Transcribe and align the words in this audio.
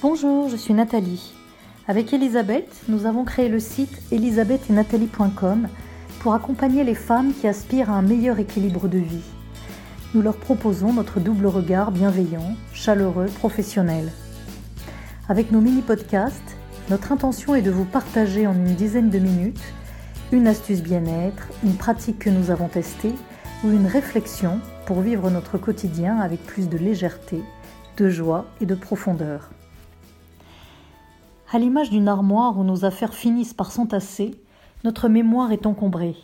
Bonjour, 0.00 0.48
je 0.48 0.54
suis 0.54 0.74
Nathalie. 0.74 1.34
Avec 1.88 2.12
Elisabeth, 2.12 2.82
nous 2.86 3.04
avons 3.04 3.24
créé 3.24 3.48
le 3.48 3.58
site 3.58 4.00
elisabethetnathalie.com 4.12 5.66
pour 6.20 6.34
accompagner 6.34 6.84
les 6.84 6.94
femmes 6.94 7.32
qui 7.34 7.48
aspirent 7.48 7.90
à 7.90 7.94
un 7.94 8.02
meilleur 8.02 8.38
équilibre 8.38 8.86
de 8.86 8.98
vie. 8.98 9.24
Nous 10.14 10.22
leur 10.22 10.36
proposons 10.36 10.92
notre 10.92 11.18
double 11.18 11.48
regard 11.48 11.90
bienveillant, 11.90 12.54
chaleureux, 12.72 13.26
professionnel. 13.26 14.12
Avec 15.28 15.50
nos 15.50 15.60
mini-podcasts, 15.60 16.56
notre 16.90 17.10
intention 17.10 17.56
est 17.56 17.62
de 17.62 17.72
vous 17.72 17.84
partager 17.84 18.46
en 18.46 18.54
une 18.54 18.76
dizaine 18.76 19.10
de 19.10 19.18
minutes 19.18 19.74
une 20.30 20.46
astuce 20.46 20.80
bien-être, 20.80 21.48
une 21.64 21.74
pratique 21.74 22.20
que 22.20 22.30
nous 22.30 22.52
avons 22.52 22.68
testée 22.68 23.14
ou 23.64 23.72
une 23.72 23.86
réflexion 23.86 24.60
pour 24.86 25.00
vivre 25.00 25.28
notre 25.28 25.58
quotidien 25.58 26.20
avec 26.20 26.40
plus 26.46 26.68
de 26.68 26.78
légèreté, 26.78 27.42
de 27.96 28.08
joie 28.08 28.46
et 28.60 28.66
de 28.66 28.76
profondeur. 28.76 29.50
À 31.50 31.58
l'image 31.58 31.88
d'une 31.88 32.08
armoire 32.08 32.58
où 32.58 32.62
nos 32.62 32.84
affaires 32.84 33.14
finissent 33.14 33.54
par 33.54 33.72
s'entasser, 33.72 34.38
notre 34.84 35.08
mémoire 35.08 35.50
est 35.50 35.64
encombrée. 35.64 36.14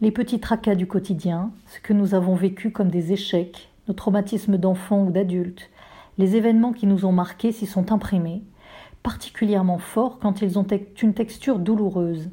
Les 0.00 0.10
petits 0.10 0.40
tracas 0.40 0.74
du 0.74 0.88
quotidien, 0.88 1.52
ce 1.66 1.78
que 1.78 1.92
nous 1.92 2.12
avons 2.12 2.34
vécu 2.34 2.72
comme 2.72 2.90
des 2.90 3.12
échecs, 3.12 3.70
nos 3.86 3.94
traumatismes 3.94 4.58
d'enfants 4.58 5.04
ou 5.04 5.12
d'adultes, 5.12 5.70
les 6.18 6.34
événements 6.34 6.72
qui 6.72 6.88
nous 6.88 7.04
ont 7.04 7.12
marqués 7.12 7.52
s'y 7.52 7.66
sont 7.66 7.92
imprimés, 7.92 8.42
particulièrement 9.04 9.78
forts 9.78 10.18
quand 10.18 10.42
ils 10.42 10.58
ont 10.58 10.66
une 11.02 11.14
texture 11.14 11.60
douloureuse. 11.60 12.28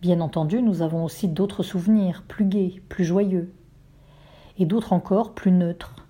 Bien 0.00 0.20
entendu, 0.20 0.62
nous 0.62 0.80
avons 0.80 1.04
aussi 1.04 1.26
d'autres 1.26 1.64
souvenirs, 1.64 2.22
plus 2.28 2.44
gais, 2.44 2.80
plus 2.88 3.04
joyeux, 3.04 3.52
et 4.60 4.64
d'autres 4.64 4.92
encore 4.92 5.34
plus 5.34 5.50
neutres. 5.50 6.06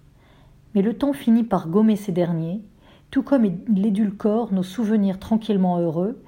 Mais 0.74 0.82
le 0.82 0.92
temps 0.92 1.14
finit 1.14 1.44
par 1.44 1.68
gommer 1.68 1.96
ces 1.96 2.12
derniers, 2.12 2.60
tout 3.14 3.22
comme 3.22 3.44
il 3.44 3.86
édulcore 3.86 4.52
nos 4.52 4.64
souvenirs 4.64 5.20
tranquillement 5.20 5.78
heureux, 5.78 6.20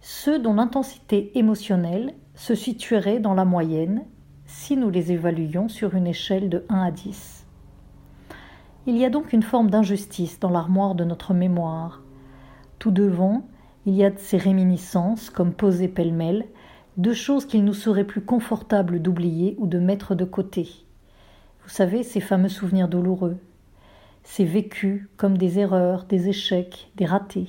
ceux 0.00 0.38
dont 0.38 0.54
l'intensité 0.54 1.30
émotionnelle 1.38 2.14
se 2.34 2.54
situerait 2.54 3.20
dans 3.20 3.34
la 3.34 3.44
moyenne 3.44 4.06
si 4.46 4.78
nous 4.78 4.88
les 4.88 5.12
évaluions 5.12 5.68
sur 5.68 5.94
une 5.94 6.06
échelle 6.06 6.48
de 6.48 6.64
1 6.70 6.84
à 6.84 6.90
10. 6.90 7.46
Il 8.86 8.96
y 8.96 9.04
a 9.04 9.10
donc 9.10 9.34
une 9.34 9.42
forme 9.42 9.68
d'injustice 9.68 10.40
dans 10.40 10.48
l'armoire 10.48 10.94
de 10.94 11.04
notre 11.04 11.34
mémoire. 11.34 12.00
Tout 12.78 12.92
devant, 12.92 13.46
il 13.84 13.94
y 13.94 14.02
a 14.02 14.08
de 14.08 14.18
ces 14.18 14.38
réminiscences, 14.38 15.28
comme 15.28 15.52
posées 15.52 15.86
pêle-mêle, 15.86 16.46
deux 16.96 17.12
choses 17.12 17.44
qu'il 17.44 17.62
nous 17.62 17.74
serait 17.74 18.04
plus 18.04 18.22
confortable 18.22 19.02
d'oublier 19.02 19.54
ou 19.58 19.66
de 19.66 19.78
mettre 19.78 20.14
de 20.14 20.24
côté. 20.24 20.86
Vous 21.62 21.68
savez, 21.68 22.02
ces 22.02 22.20
fameux 22.20 22.48
souvenirs 22.48 22.88
douloureux, 22.88 23.36
ces 24.24 24.44
vécus 24.44 25.08
comme 25.16 25.36
des 25.36 25.58
erreurs, 25.58 26.04
des 26.04 26.28
échecs, 26.28 26.90
des 26.96 27.04
ratés, 27.04 27.48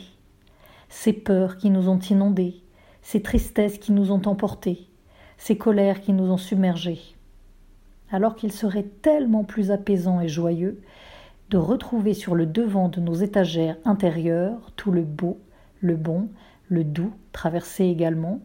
ces 0.90 1.14
peurs 1.14 1.58
qui 1.58 1.70
nous 1.70 1.90
ont 1.90 2.00
inondés, 2.00 2.62
ces 3.02 3.22
tristesses 3.22 3.78
qui 3.78 3.92
nous 3.92 4.12
ont 4.12 4.22
emportés, 4.26 4.88
ces 5.38 5.58
colères 5.58 6.02
qui 6.02 6.14
nous 6.14 6.32
ont 6.32 6.38
submergés. 6.38 7.02
Alors 8.12 8.36
qu'il 8.36 8.52
serait 8.52 8.88
tellement 9.02 9.44
plus 9.44 9.72
apaisant 9.72 10.22
et 10.22 10.28
joyeux 10.28 10.82
de 11.50 11.58
retrouver 11.58 12.14
sur 12.14 12.36
le 12.36 12.46
devant 12.46 12.90
de 12.90 13.00
nos 13.00 13.14
étagères 13.14 13.78
intérieures 13.86 14.72
tout 14.76 14.92
le 14.92 15.04
beau, 15.04 15.40
le 15.82 15.96
bon, 15.96 16.30
le 16.70 16.84
doux, 16.84 17.14
traversé 17.32 17.86
également, 17.86 18.40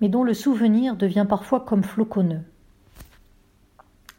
mais 0.00 0.08
dont 0.08 0.24
le 0.24 0.34
souvenir 0.34 0.96
devient 0.96 1.26
parfois 1.28 1.60
comme 1.60 1.82
floconneux. 1.82 2.42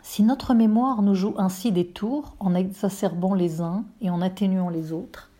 Si 0.07 0.21
notre 0.21 0.53
mémoire 0.53 1.01
nous 1.01 1.15
joue 1.15 1.33
ainsi 1.39 1.71
des 1.71 1.87
tours 1.87 2.35
en 2.39 2.53
exacerbant 2.53 3.33
les 3.33 3.59
uns 3.59 3.85
et 4.01 4.11
en 4.11 4.21
atténuant 4.21 4.69
les 4.69 4.91
autres, 4.91 5.31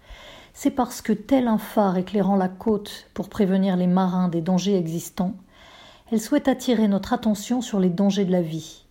c'est 0.56 0.72
parce 0.72 1.04
que 1.04 1.14
tel 1.14 1.48
un 1.48 1.60
phare 1.60 1.98
éclairant 1.98 2.36
la 2.36 2.50
côte 2.50 3.06
pour 3.14 3.30
prévenir 3.30 3.78
les 3.78 3.86
marins 3.86 4.28
des 4.28 4.42
dangers 4.42 4.76
existants, 4.76 5.36
elle 6.12 6.20
souhaite 6.20 6.48
attirer 6.48 6.88
notre 6.88 7.14
attention 7.14 7.62
sur 7.62 7.80
les 7.80 7.92
dangers 7.92 8.26
de 8.26 8.32
la 8.32 8.42
vie. 8.42 8.86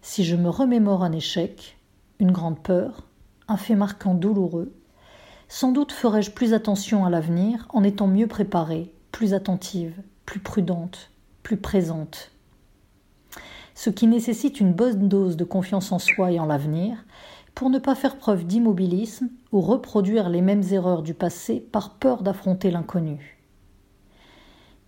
Si 0.00 0.24
je 0.24 0.36
me 0.36 0.48
remémore 0.48 1.04
un 1.04 1.12
échec, 1.12 1.76
une 2.18 2.32
grande 2.32 2.58
peur, 2.58 3.02
un 3.48 3.58
fait 3.58 3.76
marquant 3.76 4.14
douloureux, 4.14 4.72
sans 5.48 5.70
doute 5.70 5.92
ferai-je 5.92 6.30
plus 6.30 6.54
attention 6.54 7.04
à 7.04 7.10
l'avenir 7.10 7.68
en 7.74 7.84
étant 7.84 8.06
mieux 8.06 8.26
préparée, 8.26 8.90
plus 9.12 9.34
attentive, 9.34 10.00
plus 10.24 10.40
prudente, 10.40 11.10
plus 11.42 11.58
présente. 11.58 12.31
Ce 13.74 13.90
qui 13.90 14.06
nécessite 14.06 14.60
une 14.60 14.72
bonne 14.72 15.08
dose 15.08 15.36
de 15.36 15.44
confiance 15.44 15.92
en 15.92 15.98
soi 15.98 16.32
et 16.32 16.38
en 16.38 16.46
l'avenir 16.46 17.04
pour 17.54 17.70
ne 17.70 17.78
pas 17.78 17.94
faire 17.94 18.16
preuve 18.16 18.44
d'immobilisme 18.44 19.28
ou 19.50 19.60
reproduire 19.60 20.28
les 20.28 20.40
mêmes 20.40 20.62
erreurs 20.70 21.02
du 21.02 21.14
passé 21.14 21.60
par 21.60 21.94
peur 21.94 22.22
d'affronter 22.22 22.70
l'inconnu. 22.70 23.38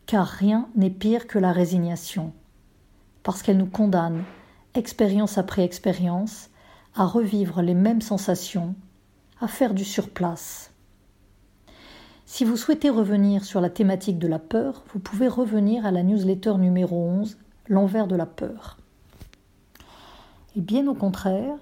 Car 0.07 0.27
rien 0.27 0.69
n'est 0.75 0.91
pire 0.91 1.27
que 1.27 1.39
la 1.39 1.53
résignation, 1.53 2.33
parce 3.23 3.43
qu'elle 3.43 3.59
nous 3.59 3.67
condamne, 3.67 4.25
expérience 4.75 5.39
après 5.39 5.65
expérience, 5.65 6.51
à 6.95 7.07
revivre 7.07 7.63
les 7.63 7.75
mêmes 7.75 8.03
sensations, 8.03 8.75
à 9.41 9.49
faire 9.49 9.75
du 9.75 9.85
surplace. 9.85 10.73
Si 12.27 12.45
vous 12.45 12.57
souhaitez 12.57 12.91
revenir 12.91 13.45
sur 13.45 13.61
la 13.61 13.71
thématique 13.71 14.19
de 14.19 14.29
la 14.29 14.39
peur, 14.39 14.85
vous 14.93 14.99
pouvez 14.99 15.29
revenir 15.29 15.85
à 15.87 15.91
la 15.91 16.03
newsletter 16.03 16.55
numéro 16.59 16.97
11, 16.97 17.37
L'envers 17.69 18.07
de 18.07 18.17
la 18.17 18.27
peur. 18.27 18.77
Et 20.55 20.61
bien 20.61 20.87
au 20.87 20.95
contraire, 20.95 21.57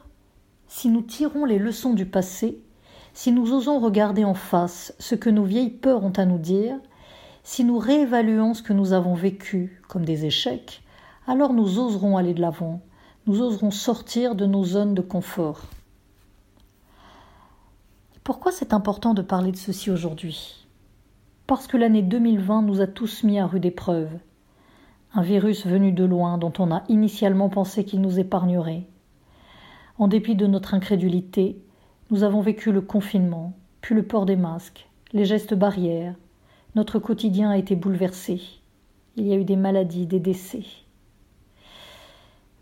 si 0.67 0.89
nous 0.89 1.03
tirons 1.03 1.45
les 1.45 1.59
leçons 1.59 1.95
du 1.95 2.07
passé, 2.07 2.61
si 3.15 3.31
nous 3.31 3.53
osons 3.53 3.79
regarder 3.79 4.25
en 4.25 4.35
face 4.35 4.95
ce 4.99 5.15
que 5.15 5.31
nos 5.31 5.45
vieilles 5.45 5.71
peurs 5.71 6.03
ont 6.03 6.13
à 6.17 6.25
nous 6.25 6.39
dire, 6.39 6.77
si 7.45 7.63
nous 7.63 7.79
réévaluons 7.79 8.55
ce 8.55 8.63
que 8.63 8.73
nous 8.73 8.93
avons 8.93 9.15
vécu 9.15 9.81
comme 9.89 10.05
des 10.05 10.25
échecs, 10.25 10.83
alors 11.27 11.53
nous 11.53 11.79
oserons 11.79 12.17
aller 12.17 12.35
de 12.35 12.41
l'avant, 12.41 12.81
nous 13.27 13.41
oserons 13.41 13.71
sortir 13.71 14.35
de 14.35 14.47
nos 14.47 14.65
zones 14.65 14.95
de 14.95 15.03
confort. 15.03 15.63
Pourquoi 18.25 18.51
c'est 18.51 18.73
important 18.73 19.15
de 19.15 19.23
parler 19.23 19.53
de 19.53 19.57
ceci 19.57 19.91
aujourd'hui? 19.91 20.67
Parce 21.47 21.67
que 21.67 21.77
l'année 21.77 22.03
2020 22.03 22.63
nous 22.63 22.81
a 22.81 22.87
tous 22.87 23.23
mis 23.25 23.39
à 23.39 23.47
rude 23.47 23.67
épreuve. 23.67 24.11
Un 25.15 25.23
virus 25.23 25.67
venu 25.67 25.93
de 25.93 26.05
loin 26.05 26.39
dont 26.39 26.53
on 26.59 26.71
a 26.71 26.85
initialement 26.89 27.49
pensé 27.49 27.85
qu'il 27.85 28.01
nous 28.01 28.19
épargnerait. 28.19 28.85
En 29.99 30.09
dépit 30.09 30.35
de 30.35 30.47
notre 30.47 30.75
incrédulité, 30.75 31.63
nous 32.11 32.23
avons 32.25 32.41
vécu 32.41 32.73
le 32.73 32.81
confinement, 32.81 33.53
puis 33.81 33.95
le 33.95 34.03
port 34.03 34.27
des 34.27 34.37
masques, 34.37 34.89
les 35.13 35.25
gestes 35.25 35.55
barrières. 35.55 36.15
Notre 36.75 36.99
quotidien 36.99 37.51
a 37.51 37.59
été 37.59 37.77
bouleversé. 37.77 38.41
Il 39.17 39.27
y 39.27 39.33
a 39.33 39.37
eu 39.37 39.45
des 39.45 39.57
maladies, 39.57 40.07
des 40.07 40.21
décès. 40.21 40.65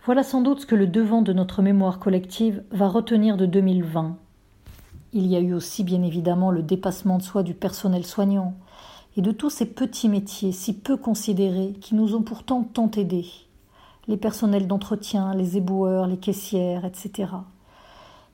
Voilà 0.05 0.23
sans 0.23 0.41
doute 0.41 0.61
ce 0.61 0.67
que 0.67 0.75
le 0.75 0.87
devant 0.87 1.23
de 1.23 1.33
notre 1.33 1.63
mémoire 1.63 1.99
collective 1.99 2.65
va 2.73 2.89
retenir 2.89 3.37
de 3.37 3.47
2020 3.47 4.17
il 5.13 5.27
y 5.27 5.37
a 5.37 5.41
eu 5.41 5.55
aussi 5.55 5.83
bien 5.83 6.03
évidemment 6.03 6.51
le 6.51 6.63
dépassement 6.63 7.19
de 7.19 7.23
soi 7.23 7.43
du 7.43 7.55
personnel 7.55 8.07
soignant 8.07 8.55
et 9.17 9.23
de 9.23 9.33
tous 9.33 9.51
ces 9.51 9.67
petits 9.67 10.09
métiers 10.09 10.53
si 10.53 10.73
peu 10.77 10.97
considérés 10.97 11.75
qui 11.81 11.95
nous 11.95 12.15
ont 12.15 12.23
pourtant 12.23 12.63
tant 12.63 12.91
aidés. 12.93 13.27
Les 14.09 14.17
personnels 14.17 14.67
d'entretien, 14.67 15.35
les 15.35 15.57
éboueurs, 15.57 16.07
les 16.07 16.17
caissières, 16.17 16.85
etc. 16.85 17.33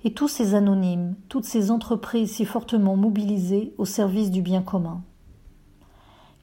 Et 0.05 0.13
tous 0.13 0.29
ces 0.29 0.55
anonymes, 0.55 1.15
toutes 1.29 1.45
ces 1.45 1.71
entreprises 1.71 2.33
si 2.33 2.45
fortement 2.45 2.97
mobilisées 2.97 3.75
au 3.79 3.85
service 3.85 4.31
du 4.31 4.43
bien 4.43 4.63
commun. 4.63 5.03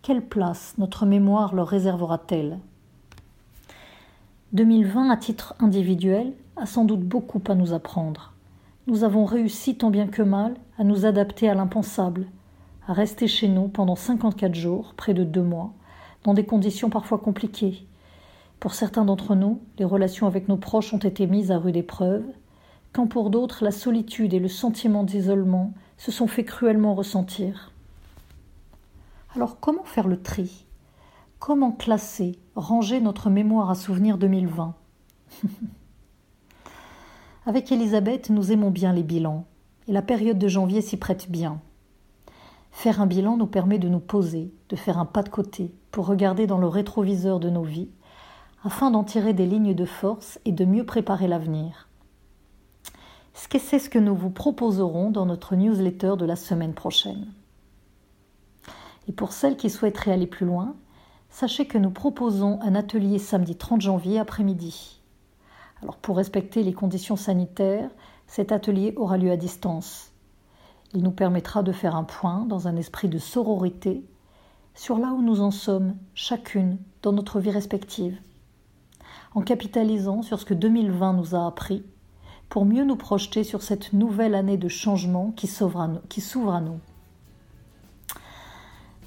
Quelle 0.02 0.26
place 0.26 0.76
notre 0.78 1.06
mémoire 1.06 1.56
leur 1.56 1.68
réservera-t-elle? 1.68 2.60
2020 4.52 5.10
à 5.10 5.18
titre 5.18 5.56
individuel 5.60 6.34
a 6.58 6.66
sans 6.66 6.86
doute 6.86 7.02
beaucoup 7.02 7.41
à 7.47 7.56
nous 7.56 7.74
apprendre 7.74 8.34
nous 8.88 9.03
avons 9.03 9.26
réussi 9.26 9.76
tant 9.76 9.90
bien 9.90 10.08
que 10.08 10.22
mal 10.22 10.56
à 10.78 10.84
nous 10.84 11.06
adapter 11.06 11.50
à 11.50 11.53
l'impensable, 11.53 12.28
à 12.88 12.94
rester 12.94 13.28
chez 13.28 13.47
nous 13.47 13.68
pendant 13.68 13.96
54 13.96 14.53
jours, 14.56 14.94
près 14.96 15.14
de 15.14 15.24
deux 15.24 15.44
mois, 15.44 15.74
dans 16.24 16.34
des 16.34 16.46
conditions 16.46 16.90
parfois 16.90 17.18
compliquées. 17.18 17.85
Pour 18.59 18.74
certains 18.74 19.06
d'entre 19.06 19.35
nous, 19.35 19.62
les 19.78 19.85
relations 19.85 20.28
avec 20.28 20.47
nos 20.47 20.58
proches 20.58 20.94
ont 20.94 21.00
été 21.00 21.28
mises 21.28 21.52
à 21.52 21.58
rude 21.58 21.78
épreuve, 21.78 22.24
quand 22.94 23.08
pour 23.08 23.30
d'autres 23.30 23.64
la 23.64 23.72
solitude 23.72 24.34
et 24.34 24.40
le 24.40 24.47
sentiment 24.47 25.03
d'isolement 25.03 25.74
se 25.97 26.12
sont 26.12 26.28
fait 26.28 26.46
cruellement 26.46 26.96
ressentir. 26.96 27.72
Alors 29.36 29.59
comment 29.59 29.84
faire 29.84 30.08
le 30.08 30.22
tri? 30.22 30.66
Comment 31.40 31.72
classer, 31.72 32.40
ranger 32.56 33.02
notre 33.02 33.29
mémoire 33.29 33.70
à 33.70 33.76
souvenir 33.76 34.18
2020 34.18 34.76
Avec 37.46 37.72
Elisabeth, 37.72 38.29
nous 38.29 38.53
aimons 38.53 38.72
bien 38.72 38.94
les 38.94 39.03
bilans, 39.03 39.46
et 39.88 39.91
la 39.91 40.02
période 40.02 40.38
de 40.38 40.47
janvier 40.47 40.82
s'y 40.82 40.96
prête 40.96 41.29
bien. 41.29 41.59
Faire 42.84 43.00
un 43.00 43.06
bilan 43.06 43.38
nous 43.38 43.47
permet 43.47 43.80
de 43.80 43.88
nous 43.88 44.02
poser, 44.02 44.52
de 44.68 44.76
faire 44.76 45.00
un 45.00 45.06
pas 45.06 45.24
de 45.24 45.30
côté, 45.30 45.74
pour 45.91 46.06
regarder 46.06 46.47
dans 46.47 46.58
le 46.58 46.68
rétroviseur 46.68 47.40
de 47.40 47.50
nos 47.50 47.64
vies, 47.64 47.88
afin 48.66 48.91
d'en 48.91 49.06
tirer 49.06 49.32
des 49.32 49.46
lignes 49.46 49.74
de 49.74 49.85
force 49.85 50.38
et 50.44 50.52
de 50.52 50.66
mieux 50.66 50.85
préparer 50.85 51.30
l'avenir. 51.30 51.88
c'est 53.34 53.80
ce 53.80 53.90
que 53.90 54.00
nous 54.00 54.14
vous 54.14 54.32
proposerons 54.32 55.12
dans 55.12 55.26
notre 55.26 55.56
newsletter 55.56 56.16
de 56.18 56.26
la 56.26 56.35
semaine 56.35 56.74
prochaine? 56.74 57.32
Et 59.08 59.14
pour 59.14 59.32
celles 59.32 59.56
qui 59.56 59.70
souhaiteraient 59.70 60.12
aller 60.12 60.28
plus 60.28 60.46
loin, 60.46 60.76
sachez 61.29 61.68
que 61.68 61.78
nous 61.78 61.91
proposons 61.91 62.59
un 62.62 62.76
atelier 62.76 63.18
samedi 63.18 63.56
30 63.56 63.79
janvier 63.79 64.20
après-midi. 64.20 65.00
Alors 65.82 65.96
pour 65.96 66.18
respecter 66.18 66.64
les 66.64 66.74
conditions 66.74 67.16
sanitaires, 67.16 67.91
cet 68.28 68.52
atelier 68.52 68.94
aura 68.97 69.18
lieu 69.18 69.32
à 69.32 69.38
distance. 69.38 70.13
Il 70.93 71.03
nous 71.03 71.11
permettra 71.11 71.63
de 71.63 71.72
faire 71.72 71.95
un 71.95 72.03
point 72.03 72.45
dans 72.45 72.67
un 72.67 72.75
esprit 72.75 73.07
de 73.07 73.17
sororité 73.17 74.03
sur 74.75 74.97
là 74.97 75.13
où 75.13 75.22
nous 75.22 75.40
en 75.41 75.51
sommes, 75.51 75.95
chacune, 76.13 76.78
dans 77.01 77.13
notre 77.13 77.40
vie 77.40 77.51
respective, 77.51 78.19
en 79.35 79.41
capitalisant 79.41 80.22
sur 80.22 80.40
ce 80.40 80.45
que 80.45 80.53
2020 80.53 81.13
nous 81.13 81.35
a 81.35 81.47
appris, 81.47 81.84
pour 82.49 82.66
mieux 82.66 82.84
nous 82.84 82.95
projeter 82.95 83.43
sur 83.43 83.63
cette 83.63 83.93
nouvelle 83.93 84.35
année 84.35 84.57
de 84.57 84.67
changement 84.67 85.31
qui 85.31 85.47
s'ouvre 85.47 85.81
à 85.81 85.87
nous. 86.61 86.79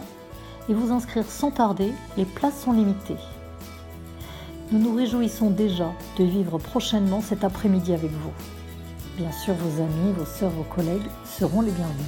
et 0.69 0.73
vous 0.73 0.91
inscrire 0.91 1.25
sans 1.27 1.51
tarder, 1.51 1.93
les 2.17 2.25
places 2.25 2.61
sont 2.61 2.73
limitées. 2.73 3.17
Nous 4.71 4.79
nous 4.79 4.95
réjouissons 4.95 5.49
déjà 5.51 5.91
de 6.17 6.23
vivre 6.23 6.57
prochainement 6.57 7.21
cet 7.21 7.43
après-midi 7.43 7.93
avec 7.93 8.11
vous. 8.11 8.33
Bien 9.17 9.31
sûr, 9.31 9.53
vos 9.53 9.81
amis, 9.81 10.11
vos 10.17 10.25
sœurs, 10.25 10.51
vos 10.51 10.63
collègues 10.63 11.07
seront 11.25 11.61
les 11.61 11.71
bienvenus. 11.71 12.05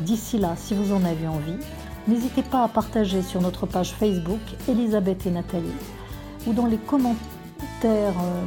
D'ici 0.00 0.38
là, 0.38 0.54
si 0.56 0.74
vous 0.74 0.92
en 0.92 1.04
avez 1.04 1.28
envie, 1.28 1.58
n'hésitez 2.06 2.42
pas 2.42 2.64
à 2.64 2.68
partager 2.68 3.22
sur 3.22 3.42
notre 3.42 3.66
page 3.66 3.92
Facebook 3.92 4.40
Elisabeth 4.68 5.26
et 5.26 5.30
Nathalie 5.30 5.68
ou 6.46 6.52
dans 6.52 6.66
les 6.66 6.78
commentaires 6.78 7.18
euh, 7.84 8.44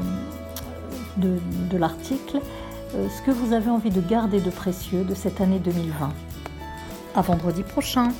de, 1.17 1.37
de 1.69 1.77
l'article 1.77 2.39
euh, 2.95 3.07
ce 3.09 3.21
que 3.21 3.31
vous 3.31 3.53
avez 3.53 3.69
envie 3.69 3.89
de 3.89 4.01
garder 4.01 4.41
de 4.41 4.49
précieux 4.49 5.03
de 5.03 5.13
cette 5.13 5.39
année 5.39 5.59
2020. 5.59 6.11
À 7.15 7.21
vendredi 7.21 7.63
prochain! 7.63 8.11